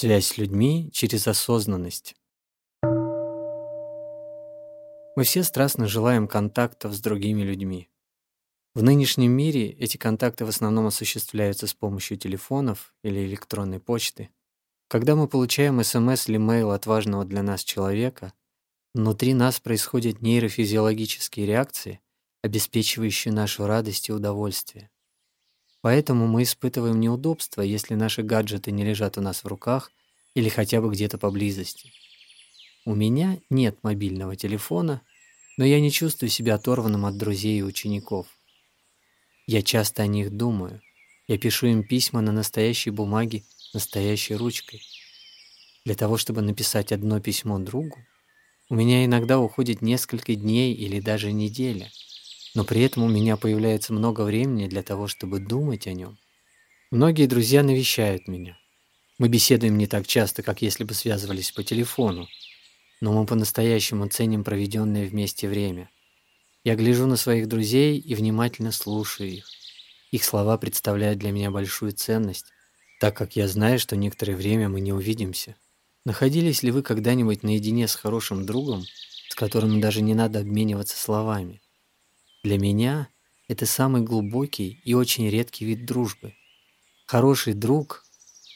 Связь 0.00 0.26
с 0.26 0.38
людьми 0.38 0.90
через 0.92 1.26
осознанность. 1.26 2.14
Мы 5.16 5.24
все 5.24 5.42
страстно 5.42 5.88
желаем 5.88 6.28
контактов 6.28 6.94
с 6.94 7.00
другими 7.00 7.42
людьми. 7.42 7.88
В 8.76 8.84
нынешнем 8.84 9.32
мире 9.32 9.70
эти 9.70 9.96
контакты 9.96 10.44
в 10.44 10.50
основном 10.50 10.86
осуществляются 10.86 11.66
с 11.66 11.74
помощью 11.74 12.16
телефонов 12.16 12.94
или 13.02 13.26
электронной 13.26 13.80
почты. 13.80 14.30
Когда 14.86 15.16
мы 15.16 15.26
получаем 15.26 15.82
СМС 15.82 16.28
или 16.28 16.36
мейл 16.36 16.70
от 16.70 16.86
важного 16.86 17.24
для 17.24 17.42
нас 17.42 17.64
человека, 17.64 18.32
внутри 18.94 19.34
нас 19.34 19.58
происходят 19.58 20.22
нейрофизиологические 20.22 21.44
реакции, 21.44 21.98
обеспечивающие 22.42 23.34
нашу 23.34 23.66
радость 23.66 24.10
и 24.10 24.12
удовольствие. 24.12 24.90
Поэтому 25.80 26.26
мы 26.26 26.42
испытываем 26.42 26.98
неудобства, 26.98 27.62
если 27.62 27.94
наши 27.94 28.22
гаджеты 28.22 28.72
не 28.72 28.84
лежат 28.84 29.16
у 29.16 29.20
нас 29.20 29.44
в 29.44 29.46
руках 29.46 29.92
или 30.34 30.48
хотя 30.48 30.80
бы 30.80 30.90
где-то 30.90 31.18
поблизости. 31.18 31.92
У 32.84 32.94
меня 32.94 33.38
нет 33.48 33.78
мобильного 33.82 34.34
телефона, 34.34 35.02
но 35.56 35.64
я 35.64 35.80
не 35.80 35.90
чувствую 35.90 36.30
себя 36.30 36.54
оторванным 36.54 37.06
от 37.06 37.16
друзей 37.16 37.58
и 37.58 37.62
учеников. 37.62 38.26
Я 39.46 39.62
часто 39.62 40.02
о 40.02 40.06
них 40.06 40.30
думаю. 40.30 40.80
Я 41.28 41.38
пишу 41.38 41.66
им 41.66 41.84
письма 41.84 42.22
на 42.22 42.32
настоящей 42.32 42.90
бумаге, 42.90 43.44
настоящей 43.72 44.34
ручкой. 44.34 44.82
Для 45.84 45.94
того, 45.94 46.16
чтобы 46.16 46.42
написать 46.42 46.92
одно 46.92 47.20
письмо 47.20 47.58
другу, 47.58 47.98
у 48.68 48.74
меня 48.74 49.04
иногда 49.04 49.38
уходит 49.38 49.80
несколько 49.80 50.34
дней 50.34 50.74
или 50.74 51.00
даже 51.00 51.32
неделя— 51.32 51.90
но 52.54 52.64
при 52.64 52.82
этом 52.82 53.02
у 53.04 53.08
меня 53.08 53.36
появляется 53.36 53.92
много 53.92 54.22
времени 54.22 54.66
для 54.66 54.82
того, 54.82 55.06
чтобы 55.06 55.38
думать 55.38 55.86
о 55.86 55.92
нем. 55.92 56.18
Многие 56.90 57.26
друзья 57.26 57.62
навещают 57.62 58.28
меня. 58.28 58.58
Мы 59.18 59.28
беседуем 59.28 59.76
не 59.76 59.86
так 59.86 60.06
часто, 60.06 60.42
как 60.42 60.62
если 60.62 60.84
бы 60.84 60.94
связывались 60.94 61.52
по 61.52 61.62
телефону, 61.62 62.28
но 63.00 63.12
мы 63.12 63.26
по-настоящему 63.26 64.08
ценим 64.08 64.44
проведенное 64.44 65.06
вместе 65.06 65.48
время. 65.48 65.90
Я 66.64 66.76
гляжу 66.76 67.06
на 67.06 67.16
своих 67.16 67.48
друзей 67.48 67.98
и 67.98 68.14
внимательно 68.14 68.72
слушаю 68.72 69.30
их. 69.30 69.48
Их 70.10 70.24
слова 70.24 70.56
представляют 70.56 71.18
для 71.18 71.32
меня 71.32 71.50
большую 71.50 71.92
ценность, 71.92 72.46
так 73.00 73.16
как 73.16 73.36
я 73.36 73.46
знаю, 73.48 73.78
что 73.78 73.96
некоторое 73.96 74.36
время 74.36 74.68
мы 74.68 74.80
не 74.80 74.92
увидимся. 74.92 75.56
Находились 76.04 76.62
ли 76.62 76.70
вы 76.70 76.82
когда-нибудь 76.82 77.42
наедине 77.42 77.86
с 77.86 77.94
хорошим 77.94 78.46
другом, 78.46 78.84
с 79.28 79.34
которым 79.34 79.80
даже 79.80 80.00
не 80.00 80.14
надо 80.14 80.40
обмениваться 80.40 80.96
словами? 80.96 81.60
Для 82.48 82.56
меня 82.56 83.10
это 83.46 83.66
самый 83.66 84.00
глубокий 84.00 84.80
и 84.82 84.94
очень 84.94 85.28
редкий 85.28 85.66
вид 85.66 85.84
дружбы. 85.84 86.32
Хороший 87.04 87.52
друг, 87.52 88.06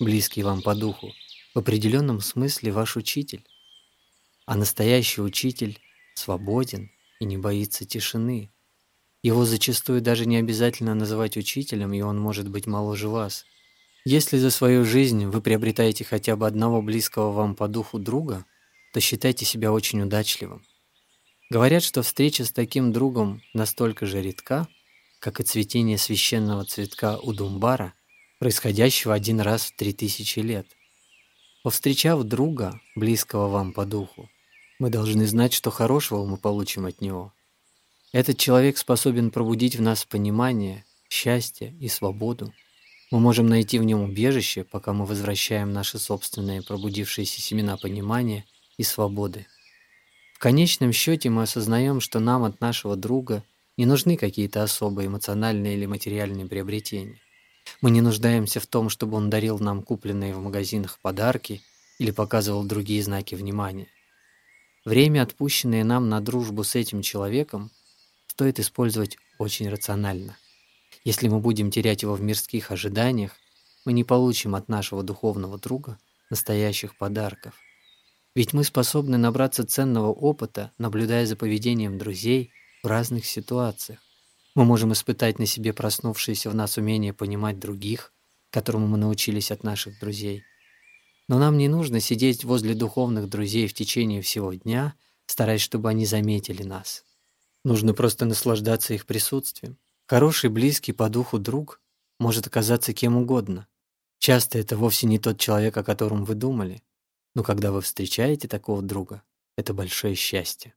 близкий 0.00 0.42
вам 0.42 0.60
по 0.60 0.74
духу, 0.74 1.12
в 1.54 1.60
определенном 1.60 2.20
смысле 2.20 2.72
ваш 2.72 2.96
учитель. 2.96 3.46
А 4.44 4.56
настоящий 4.56 5.20
учитель 5.20 5.78
свободен 6.16 6.90
и 7.20 7.26
не 7.26 7.38
боится 7.38 7.84
тишины. 7.84 8.50
Его 9.22 9.44
зачастую 9.44 10.00
даже 10.00 10.26
не 10.26 10.38
обязательно 10.38 10.96
называть 10.96 11.36
учителем, 11.36 11.92
и 11.92 12.00
он 12.00 12.18
может 12.18 12.48
быть 12.48 12.66
моложе 12.66 13.08
вас. 13.08 13.44
Если 14.04 14.36
за 14.38 14.50
свою 14.50 14.84
жизнь 14.84 15.26
вы 15.26 15.40
приобретаете 15.40 16.02
хотя 16.02 16.34
бы 16.34 16.48
одного 16.48 16.82
близкого 16.82 17.30
вам 17.30 17.54
по 17.54 17.68
духу 17.68 18.00
друга, 18.00 18.46
то 18.92 18.98
считайте 18.98 19.44
себя 19.44 19.70
очень 19.70 20.02
удачливым. 20.02 20.64
Говорят, 21.48 21.84
что 21.84 22.02
встреча 22.02 22.44
с 22.44 22.50
таким 22.50 22.92
другом 22.92 23.40
настолько 23.54 24.04
же 24.04 24.20
редка, 24.20 24.66
как 25.20 25.38
и 25.38 25.44
цветение 25.44 25.96
священного 25.96 26.64
цветка 26.64 27.18
у 27.18 27.32
Думбара, 27.32 27.94
происходящего 28.40 29.14
один 29.14 29.40
раз 29.40 29.66
в 29.66 29.76
три 29.76 29.92
тысячи 29.92 30.40
лет. 30.40 30.66
Повстречав 31.62 32.24
друга, 32.24 32.80
близкого 32.96 33.48
вам 33.48 33.72
по 33.72 33.86
духу, 33.86 34.28
мы 34.80 34.90
должны 34.90 35.24
знать, 35.28 35.52
что 35.52 35.70
хорошего 35.70 36.26
мы 36.26 36.36
получим 36.36 36.84
от 36.84 37.00
него. 37.00 37.32
Этот 38.12 38.38
человек 38.38 38.76
способен 38.76 39.30
пробудить 39.30 39.76
в 39.76 39.82
нас 39.82 40.04
понимание, 40.04 40.84
счастье 41.08 41.76
и 41.78 41.88
свободу. 41.88 42.52
Мы 43.12 43.20
можем 43.20 43.46
найти 43.46 43.78
в 43.78 43.84
нем 43.84 44.02
убежище, 44.02 44.64
пока 44.64 44.92
мы 44.92 45.06
возвращаем 45.06 45.72
наши 45.72 46.00
собственные 46.00 46.62
пробудившиеся 46.62 47.40
семена 47.40 47.76
понимания 47.76 48.44
и 48.78 48.82
свободы. 48.82 49.46
В 50.36 50.38
конечном 50.38 50.92
счете 50.92 51.30
мы 51.30 51.44
осознаем, 51.44 51.98
что 51.98 52.20
нам 52.20 52.44
от 52.44 52.60
нашего 52.60 52.94
друга 52.94 53.42
не 53.78 53.86
нужны 53.86 54.18
какие-то 54.18 54.62
особые 54.62 55.06
эмоциональные 55.06 55.78
или 55.78 55.86
материальные 55.86 56.46
приобретения. 56.46 57.18
Мы 57.80 57.90
не 57.90 58.02
нуждаемся 58.02 58.60
в 58.60 58.66
том, 58.66 58.90
чтобы 58.90 59.16
он 59.16 59.30
дарил 59.30 59.58
нам 59.58 59.82
купленные 59.82 60.34
в 60.34 60.42
магазинах 60.42 60.98
подарки 61.00 61.62
или 61.98 62.10
показывал 62.10 62.64
другие 62.64 63.02
знаки 63.02 63.34
внимания. 63.34 63.88
Время, 64.84 65.22
отпущенное 65.22 65.84
нам 65.84 66.10
на 66.10 66.20
дружбу 66.20 66.64
с 66.64 66.74
этим 66.74 67.00
человеком, 67.00 67.70
стоит 68.26 68.60
использовать 68.60 69.16
очень 69.38 69.70
рационально. 69.70 70.36
Если 71.02 71.28
мы 71.28 71.40
будем 71.40 71.70
терять 71.70 72.02
его 72.02 72.14
в 72.14 72.20
мирских 72.20 72.70
ожиданиях, 72.72 73.32
мы 73.86 73.94
не 73.94 74.04
получим 74.04 74.54
от 74.54 74.68
нашего 74.68 75.02
духовного 75.02 75.56
друга 75.58 75.98
настоящих 76.28 76.94
подарков. 76.98 77.54
Ведь 78.36 78.52
мы 78.52 78.64
способны 78.64 79.16
набраться 79.16 79.66
ценного 79.66 80.12
опыта, 80.12 80.70
наблюдая 80.76 81.24
за 81.24 81.36
поведением 81.36 81.96
друзей 81.96 82.52
в 82.82 82.86
разных 82.86 83.24
ситуациях. 83.24 83.98
Мы 84.54 84.66
можем 84.66 84.92
испытать 84.92 85.38
на 85.38 85.46
себе 85.46 85.72
проснувшееся 85.72 86.50
в 86.50 86.54
нас 86.54 86.76
умение 86.76 87.14
понимать 87.14 87.58
других, 87.58 88.12
которому 88.50 88.88
мы 88.88 88.98
научились 88.98 89.50
от 89.50 89.64
наших 89.64 89.98
друзей. 90.00 90.44
Но 91.28 91.38
нам 91.38 91.56
не 91.56 91.68
нужно 91.68 91.98
сидеть 91.98 92.44
возле 92.44 92.74
духовных 92.74 93.30
друзей 93.30 93.68
в 93.68 93.72
течение 93.72 94.20
всего 94.20 94.52
дня, 94.52 94.94
стараясь, 95.24 95.62
чтобы 95.62 95.88
они 95.88 96.04
заметили 96.04 96.62
нас. 96.62 97.04
Нужно 97.64 97.94
просто 97.94 98.26
наслаждаться 98.26 98.92
их 98.92 99.06
присутствием. 99.06 99.78
Хороший, 100.08 100.50
близкий 100.50 100.92
по 100.92 101.08
духу 101.08 101.38
друг 101.38 101.80
может 102.18 102.46
оказаться 102.46 102.92
кем 102.92 103.16
угодно. 103.16 103.66
Часто 104.18 104.58
это 104.58 104.76
вовсе 104.76 105.06
не 105.06 105.18
тот 105.18 105.40
человек, 105.40 105.74
о 105.78 105.84
котором 105.84 106.26
вы 106.26 106.34
думали. 106.34 106.82
Но 107.36 107.42
когда 107.42 107.70
вы 107.70 107.82
встречаете 107.82 108.48
такого 108.48 108.80
друга, 108.80 109.22
это 109.58 109.74
большое 109.74 110.14
счастье. 110.14 110.72